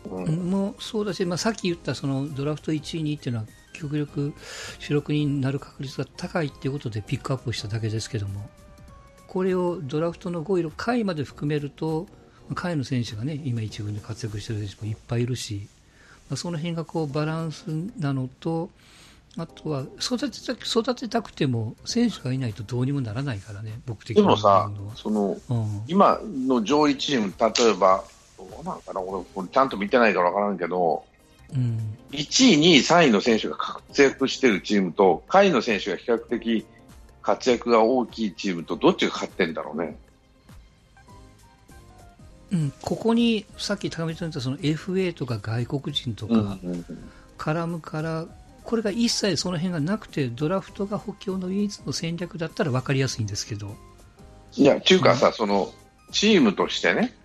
[0.10, 4.34] うん、もうそうだし、まあ、さっき言ったそのドラフト1位、2位っていうのは極力
[4.80, 8.50] 主力になる確率が高いっていうことでピックアップしただけですけども
[9.28, 12.08] これをドラフトの5位の下位まで含めると
[12.54, 15.68] 下位の選手がね今1軍で活躍してる選手もいっぱいいるし
[16.36, 17.65] その辺がこうバランス
[18.00, 18.70] なのと、
[19.38, 28.04] あとは育てた育てたくても選手がいないとどうにもならないからね、僕的にでもさ、その、うん、今の上位チーム、例えば、
[28.38, 31.06] どうなんかな、俺、これちゃんと見てないから分からんけど、
[31.54, 36.65] うん、1位、2位、3位の選手が活躍しているチームと、下位の選手が比較的
[37.22, 39.98] 活躍が大きいチームと、どっちが勝ってるんだろうね。
[42.52, 46.58] うん、ここにさっき高見さん言ったその FA とか外国人とか
[47.38, 48.26] 絡むから、
[48.64, 53.76] これが一切その辺がなくてドラフトが補強の唯一の戦略だったら分かりやすいんですけど。
[54.54, 55.72] いや、ちゅうかさ、うん、その
[56.12, 57.16] チームとしてね、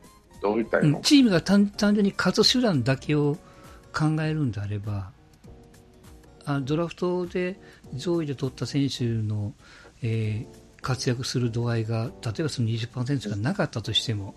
[0.41, 3.37] どういったの、チームが単純に勝つ手段だけを
[3.93, 5.11] 考えるんであれば
[6.45, 7.59] あドラフトで
[7.95, 9.53] 上位で取った選手の、
[10.03, 14.35] えー、活躍する度合いが例えばその20%しかなかったとしても、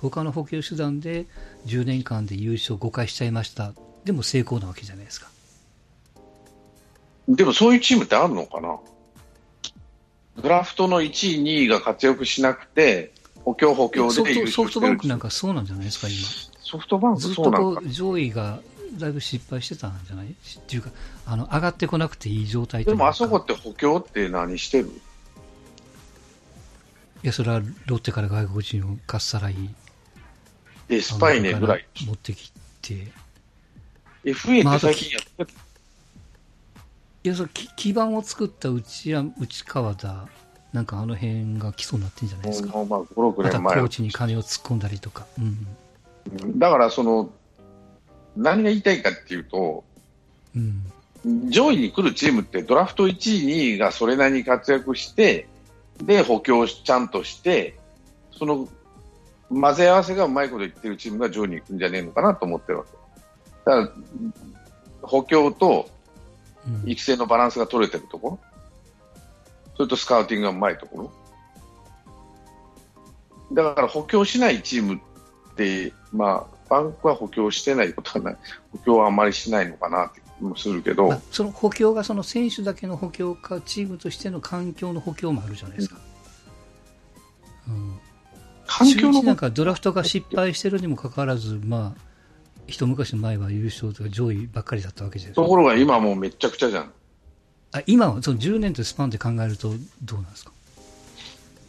[0.00, 1.26] 他の補給手段で
[1.66, 3.72] 10年間で優勝5回しちゃいました。
[4.04, 5.28] でも成功なわけじゃないですか。
[7.28, 8.78] でもそういうチームってあるのかな？
[10.40, 13.12] ドラフトの1位、2位が活躍しなくて
[13.44, 16.16] 補強補強でソフトバンクなんかそうなんじゃないですか今。
[16.60, 18.60] ソフトバンクずっとこう上位が
[18.98, 20.28] だいぶ失敗してたんじゃない？
[20.28, 20.34] っ
[20.66, 20.90] ていうか、
[21.26, 24.88] あの上がってこなくていい状態でもあそこって補強って何してる？
[27.24, 29.56] いや、それはロッテから外国人をかっさらい、
[30.88, 31.86] エスパイネぐらい。
[32.06, 33.08] 持ってきて。
[34.24, 35.52] FA って最近やって
[37.24, 40.28] いや、そ基盤を作った内内川だ、
[40.72, 42.68] なんかあの辺が基礎になってんじゃないですか。
[42.68, 43.60] まあ、5、6年前。
[43.60, 45.26] またコーチに金を突っ込んだりとか。
[45.38, 47.30] うん、だから、その、
[48.36, 49.84] 何が言いたいかっていうと、
[50.56, 55.48] うん、上位に来るチームってドラフト1位、2位がそれなりに活躍して、
[56.02, 57.76] で、補強ちゃんとして、
[58.32, 58.68] その
[59.50, 62.90] 混ぜ合わせがうまいこと言ってるチームが上位に行くんじゃねえのかなと思ってるわけ。
[63.64, 63.92] だから、
[65.02, 65.88] 補強と
[66.84, 68.38] 育成のバランスが取れてるところ、
[69.76, 71.12] それとスカウティングがうまいところ。
[73.52, 78.36] だから補強しないチームって、まあ、バンクは補強してないことはない、
[78.72, 85.96] 補強はあまりしないのかなってもするけど、まあ、その補強がその選手だけの補強か、チームとしての環境の補強もあるじゃないですか。
[88.68, 92.00] うん、環境のなんかドラフトが失敗してるにもかかわらず、まあ、
[92.66, 96.92] 一昔前は優勝とか上位ばっかりだったわけじゃないところが今もうめちゃくちゃじゃん。
[97.72, 100.52] あ今はその10年というスパンで考えるとどうなんですか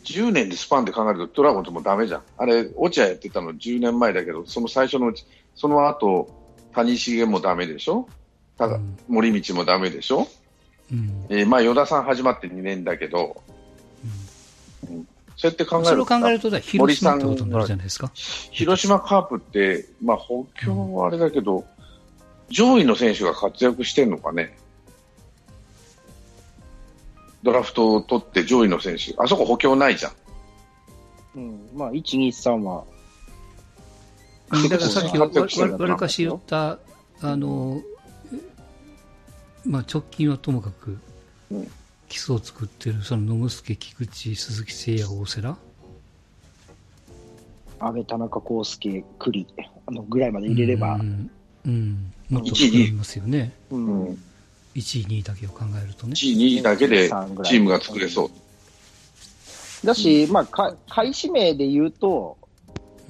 [0.06, 2.22] ？10年でスパンで考えるとドラゴンズもダメじゃん。
[2.38, 6.30] あれ、落合やってたの10年前だけど、その最初のうち、その後、
[6.74, 8.08] 谷繁もダメでしょ？
[8.58, 10.28] ただ、うん、森道もダメでしょ、
[10.92, 11.26] うん。
[11.30, 13.42] えー、まあ、与田さん始まって2年だけど、
[15.40, 18.12] そうやって考えると、それを考えると、広島ってことになるじゃないですか。
[18.14, 21.64] 広島カープって、まあ、補強はあれだけど、
[22.50, 24.58] 上位の選手が活躍してるのかね。
[27.42, 30.12] ドラフトを取って上位の選手、あそこ補強ないじゃん。
[31.36, 32.84] うん、まあ、1、2、3は。
[34.50, 35.30] だからさっきわ
[35.88, 36.80] りかし言った、
[37.22, 37.82] あの、
[39.64, 40.98] まあ、直近はともかく、
[42.10, 45.58] 基礎を作ってる、その野村助、菊池、鈴木誠也、大瀬良？
[47.80, 49.48] 安倍、田中康介、栗
[49.86, 51.32] あのぐらいまで入れれば、うん、
[51.66, 52.54] うん、もっと
[52.98, 53.54] ますよね。
[53.70, 54.04] うん。
[54.76, 56.14] 1位、2位だけを考えるとね。
[56.14, 59.88] 1位、2位だけでチームが作れそう。
[59.88, 62.38] だし、まあ、か、下位指名で言うと、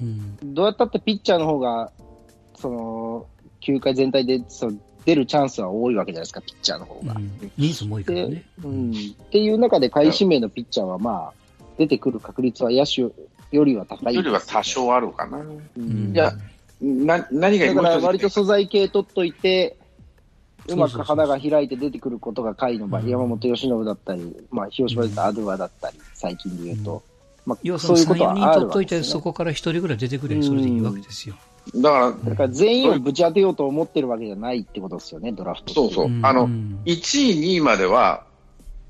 [0.00, 1.90] うん、どうやったってピッチャーの方が、
[2.56, 3.26] その、
[3.60, 7.14] 球界全体でその出るチャンスは多いわけじゃないですか、ピッチャーの方が。
[7.14, 8.44] うん、人数も多いからね。
[8.62, 8.90] うん。
[8.90, 8.94] っ
[9.30, 13.02] ていう中で、下位指名のピッチャーは、まあ、出てくる確率は野手
[13.56, 15.38] よりは高い、よりは多少あるかな。
[15.38, 16.32] うん、いや、
[16.80, 19.76] な、何がだから割と素材系取っといて、
[20.68, 27.02] うまく花が開いて出てくることが甲斐の場合、山本由伸だったり、まあ、広島でアドゥアだったり、最近で言うと。
[27.46, 31.34] まあ、要はそういうことはあるわけです、ね、そこから一人ぐらい出てくれそれでいいわけですよ。
[31.76, 36.06] だから、だから全員をぶち当てようと思ってるわけじゃないってことですよね、ドラフトそうそう。
[36.22, 36.94] あの、1位、
[37.40, 38.24] 2位までは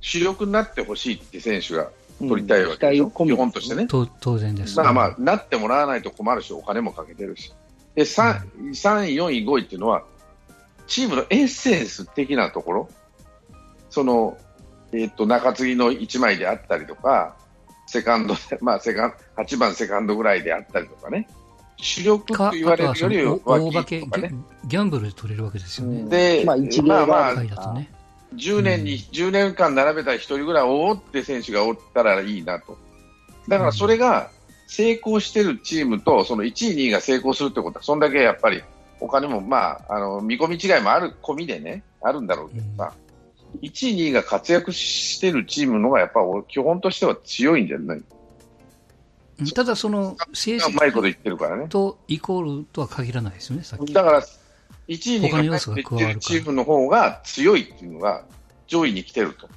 [0.00, 3.86] 主力になってほしいって選手が取りたいわけでしょ、うん、基本としてね。
[3.88, 7.52] 当然です、だからまあ、なってもらわないと困るし、お金もかけてるし。
[7.94, 10.04] で、3, 3位、4位、5位っていうのは、
[10.86, 12.88] チームのエッセンス的なところ、
[13.90, 14.38] その、
[14.92, 17.36] えっ、と、中継ぎの1枚であったりとか、
[17.86, 21.28] セカンド、まあ、セカン8番セカンドぐらいであったりとかね、
[21.80, 24.34] 主力と言われるより大化け、ね、
[24.66, 26.08] ギャンブルで取れるわけですよね。
[26.08, 27.34] で、まあ、まあまあ、
[28.34, 32.76] 10年に、うん、10年間並べた1人ぐらいおおって選手がおったらいいなと。
[33.48, 34.30] だからそれが
[34.66, 38.62] 成功してるチームと、その1位、2位が成功するってことは、そんだけやっぱり
[39.00, 42.92] お金も、まあ、あの見込み違いもある込みでね、あるんだろうけどさ、
[43.54, 48.02] うん、1位、2位が活躍してるチームのがやっぱ基本としては強いんじゃない？
[49.54, 53.92] ただ、その成績とイコールとは限らないですよね、さっき。
[53.92, 54.26] だから、1
[54.88, 58.24] 位、2位が入ってるチームの方が強いっていうのが
[58.66, 59.48] 上位に来てると。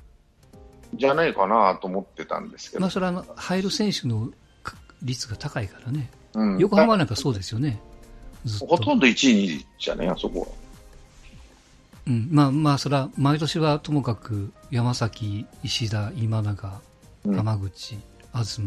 [0.95, 2.81] じゃないかなと思ってたんですけど。
[2.81, 4.29] まあ、それは入る選手の
[5.01, 6.09] 率が高いからね。
[6.33, 7.81] うん、横浜なんかそうですよね。
[8.59, 10.47] ほとんど1位、2位じゃねあそこは。
[12.05, 16.81] うん、まあまあ、それは毎年はともかく山崎、石田、今永、
[17.25, 17.97] 浜口、
[18.33, 18.61] 東、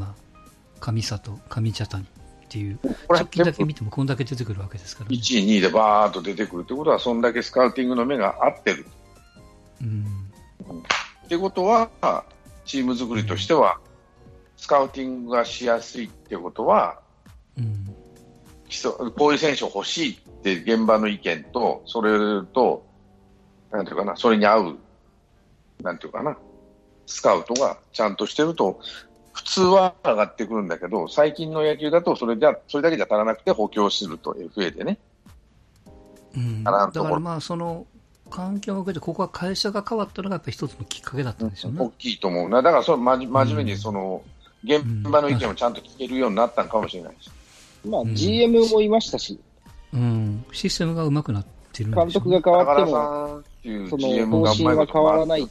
[0.80, 2.06] 上里、上茶谷っ
[2.48, 8.86] ていう、直近だけ見てもこんだけ出てくるわけですから、ね、1位、2位でバーっと出てくるってことは、そんだけスカウティングの目が合ってる。
[9.82, 10.04] うん、
[11.24, 11.90] ってことは、
[12.64, 13.78] チーム作りとしては、
[14.56, 17.00] スカウティングがしやすいってことは、
[17.58, 17.86] うん、
[19.16, 22.86] こういう選手欲しいって現場の意見と、それと、
[23.70, 24.78] なんていうかな、それに合う、
[25.82, 26.36] なんていうかな、
[27.06, 28.80] スカウトがちゃんとしてると、
[29.36, 34.98] 普通は上がってくるんだけど、最近の野球だとそれじゃ、それだけじゃ足らなくて補強すると、FA でね。
[36.34, 37.86] うん、だからまあ、その、
[38.30, 41.80] 環境を受けて、ここは会社が変わったのがやっぱり一つのきっかけだったんでしょうね。
[41.80, 42.62] 大きいと思うな。
[42.62, 44.22] だからそま真面目にその、
[44.64, 47.30] 現場の意見をちゃんと聞けるようになったのかもしれないし。
[47.86, 49.38] まあ、GM もいましたし。
[49.92, 55.46] うん、システムが上手くなってるんで監督が変わっても、その方針が変わらないっ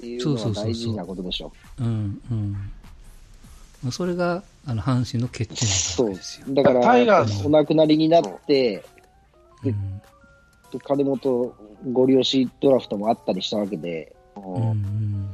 [0.00, 1.84] ていうのは大事なことでしょう。
[1.84, 2.72] うんうん。
[3.90, 6.46] それが、あの、阪神の欠点なんですよ。
[6.48, 7.46] だから、タイガース。
[7.46, 8.84] お亡くなりになって、
[9.64, 10.02] うん、
[10.78, 11.54] 金本
[11.92, 14.58] ご利用しドラフトもあったりしたわけで、う。
[14.58, 15.28] ん、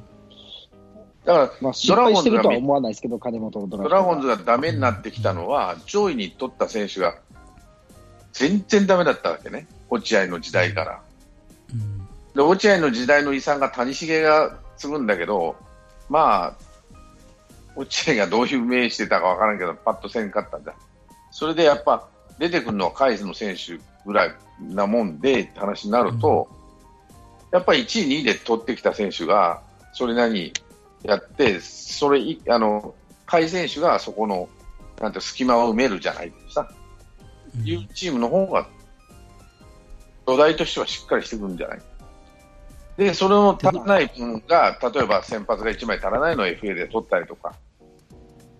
[1.24, 3.96] だから、まあ、失敗してるとは思わないですけど、金本のドラフト。
[3.96, 7.16] ドラゴンズがダメになってきたのは、上位に取った選手が
[8.32, 11.00] 全然ダメだったわけね、落合の時代から。
[12.34, 15.56] 落合の時代の遺産が谷繁が継ぐんだけど、
[16.08, 16.69] まあ、
[17.76, 20.74] 落合がどういう名してたかわからんけど、パッとせんかったんだ。
[21.30, 22.08] それでやっぱ
[22.38, 29.62] 出てくるのはカイズの選手ぐらいなもんでって話になると、うん、やっぱり1位、2位で取ってきた選手が
[29.92, 30.52] それなりに
[31.02, 32.94] やって、それあの
[33.28, 34.48] 甲斐選手がそこの
[35.00, 36.70] なんて隙間を埋めるじゃないですか、
[37.56, 38.66] うん、いうチームの方が
[40.26, 41.80] 土台としてはしっかりしてくるんじゃない？
[43.00, 47.54] で、それの足らない分が、例えば先発が1枚足らないのを FA で取ったりとか、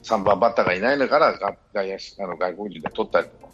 [0.03, 3.51] 3番バッターがいないのから外あの外国人で取ったりとか。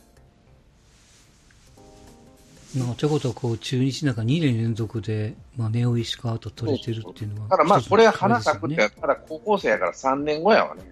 [2.78, 10.82] まあ、ということはこう中日なんか2年連続で、まあ、ネオ石川と取れてるっていうのは、ただまあこれ花咲くってたら高校生やから3年後やわね。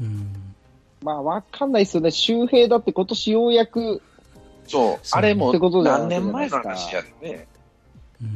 [0.00, 0.32] うん、
[1.02, 4.00] まあわかんないですよね、周平だって今年ようやく、
[4.66, 7.48] そう、あれも何年前の話やね。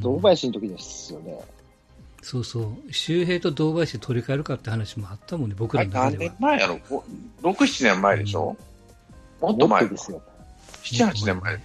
[0.01, 1.39] 堂林の時ですよね。
[2.22, 6.24] そうそう、周平と堂林取り替えるかって話もあったもんね、僕らの中では。
[6.24, 7.03] 何年前やろ ?6、
[7.43, 8.57] 7年前でしょ、
[9.41, 10.22] うん、もっと前ですよ。
[10.83, 11.61] 7、8年前。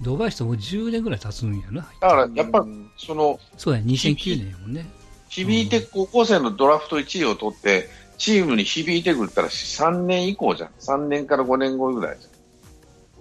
[0.00, 1.82] 堂林ともう10年ぐらい経つんやな。
[2.00, 4.88] だからやっぱ、その、そうや、2009年やもんね。
[5.28, 7.88] 響いて、高校生のドラフト1位を取って、
[8.18, 10.70] チームに響いてくるったら3年以降じゃん。
[10.80, 12.26] 3年から5年後ぐらいじ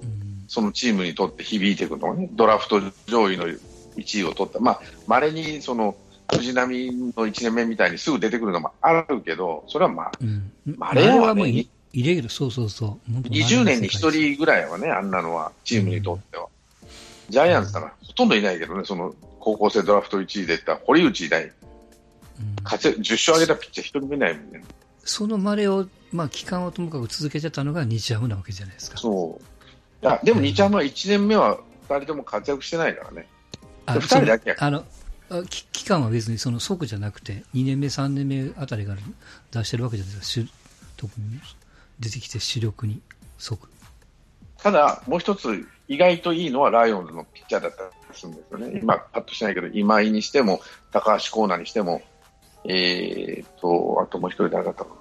[0.03, 0.09] ゃん。
[0.09, 2.29] うん、そのチームにとって響いてくるのね。
[2.33, 3.47] ドラフト上位の
[4.01, 4.59] 1位を取った。
[4.59, 5.95] まあ、稀にその、
[6.33, 10.11] 藤波の1年目みたいにすぐ出てくるのもあるけど、それはまあ、
[10.65, 13.11] まれ、うん、はね、イレギュラー、そうそうそう。
[13.11, 16.47] 20年に1人ぐらいはね、あんなのは、チームにとっては。
[17.29, 21.51] ジャイアンツならほとんどいないけどね、その高校生ドラフト1位でいった堀内以来、うん、
[22.63, 24.63] 活10勝上げたピッチャー一人もいないもんね。
[25.03, 28.97] そのまれを、まあ、期間をともかく続けてたのが日ハムなわけじゃないですか。
[28.97, 29.39] そ
[30.01, 30.25] う。
[30.25, 33.27] でも日ハムは1年目は2人とも活躍してないからね。
[33.85, 34.83] あ2人だけあの
[35.45, 38.99] 期間は別にその即じゃなくて、2年目、3年目あたりから
[39.51, 40.49] 出してるわけじゃないですか。
[40.97, 41.39] 特に
[41.99, 43.01] 出てきて主力に
[43.37, 43.69] 即。
[44.57, 48.79] ただ、もう一つ意外といいのはライオンズのピッチャーだったりするんですよね。
[48.81, 50.61] 今、パッとしないけど、今井にしても、
[50.91, 52.01] 高橋光成にしても、
[52.65, 54.95] えー、と、あともう一人誰だったかな。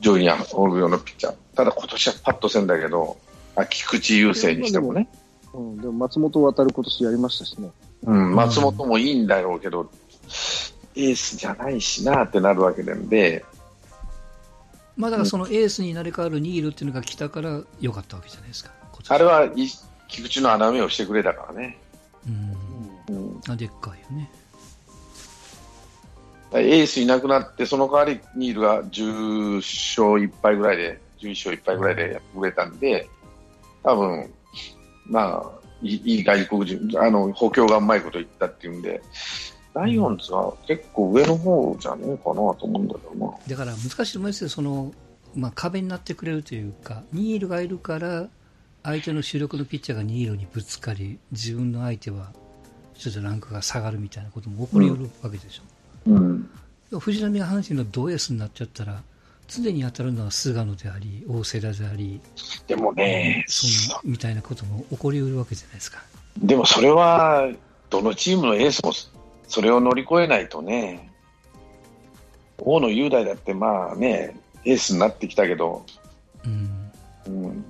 [0.00, 1.34] 上位におるようなピッチャー。
[1.54, 3.18] ただ今年はパッとせんだけど、
[3.54, 5.08] あ菊池雄星にしてもね。
[5.54, 7.70] うん、でも松本渡る今年やりましたしね。
[8.04, 9.90] うん、松本もいいんだろうけど、
[10.96, 13.44] エースじゃないしなってなるわけなんで、
[14.96, 18.70] まあだからそのエースになり変わるニールっていうのが来たから良かったわけじゃないですか。
[19.08, 19.48] あれは
[20.08, 21.78] 菊池の穴埋めをしてくれたからね。
[23.08, 23.16] うん。
[23.16, 24.30] うん、あでっかいよね。
[26.54, 33.08] エースいなくなって、その代わりニールが10勝1敗ぐらいで、11勝1敗ぐらいでやってくれたんで、
[33.82, 34.30] 多分
[35.06, 39.02] まあ、いい外国人、あの補強がうまいこと言ったっていうんで、
[39.74, 43.34] ライオンズは結構上の方じゃねえかなと思うんだけどな。
[43.48, 44.92] だから難しいと思いますよ、その、
[45.34, 48.28] まあ、壁になってくれるというか、ニールがいるから、
[48.82, 52.32] 相手の主力のピッチャーがニールにぶつかり、自分の相手は
[52.94, 55.62] ちょっとランクが下がるみたいなことも起こりうるわけでしょ。
[56.06, 56.50] うん、
[56.98, 59.02] 藤浪が阪神の同エースになっちゃったら、
[59.48, 62.20] 常に当たるのは菅野であり、大瀬良であり、
[62.66, 66.02] でもね、そみたいなことも起こりうるわけじゃないですか。
[66.38, 67.48] でもそれは、
[67.90, 68.92] どのチームのエースも
[69.48, 71.10] それを乗り越えないとね、
[72.58, 75.84] 大野雄大だってまあね、エースになってきたけど、
[76.44, 76.90] うん、
[77.26, 77.64] うん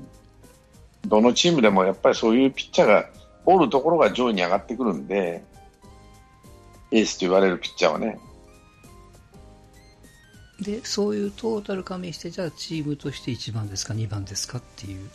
[1.07, 3.07] どのチームでもやっぱりそういうピッチャーが
[3.45, 5.43] おるところが上位に上がってくるんで、
[6.93, 8.19] エースと言われるピッチャーはね。
[10.63, 15.09] で、そういうトータル加味して、じゃあチームとして1番ですか、2番ですかっていう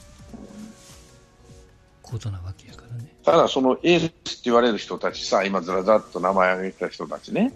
[2.01, 3.13] ことなわけやからね。
[3.23, 7.53] ただ、そのエースって言われる人たちさ、今ずらずらっと名前挙げた人たちね、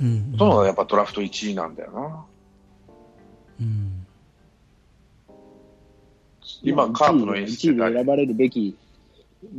[0.00, 2.24] うん、そのやっぱドラフト1位なんだよな。
[3.60, 4.06] うん、
[6.62, 8.76] 今、カープのエース1位で選ばれるべき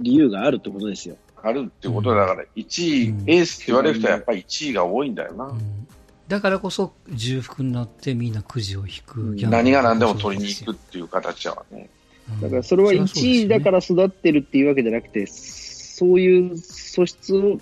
[0.01, 1.17] 理由があるってことですよ。
[1.41, 5.51] あるってことだから、1位、うん、エースって言われる人はやっぱり1位が多いんだよな。
[6.27, 11.89] だからこそ重複になってみんなくじを引く、何が何でも取りに行くっていう形はね。
[12.41, 17.57] だからそれは1位だから育ってるっていうわけじゃなくて、そういう素質を、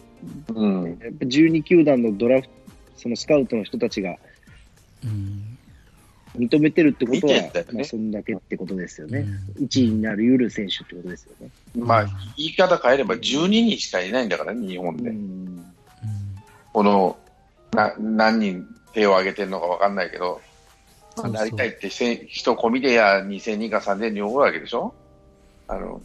[0.53, 2.53] うん、やっぱ12球団のドラフト、
[2.97, 4.17] そのスカウトの人たちが、
[6.35, 9.27] 認めてるってことは、ね、まあ、そんだけってことですよね。
[9.57, 11.49] うん、1位になりうる選手ってことですよね。
[11.77, 12.05] まあ、
[12.35, 15.11] 言い方変えれば12人しかいないんだからね、日本で。
[15.11, 15.65] うん、
[16.73, 17.17] この
[17.75, 20.41] な何人手を挙げてるのか分かんないけど、
[21.17, 24.93] まあ、なりたいって人込みでや2000人か3000人おるわけでしょ？
[25.67, 26.01] あの